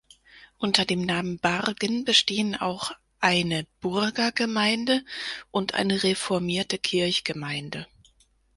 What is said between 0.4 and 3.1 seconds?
Unter dem Namen Bargen bestehen auch